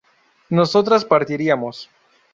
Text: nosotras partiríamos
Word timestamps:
nosotras 0.49 1.05
partiríamos 1.05 1.87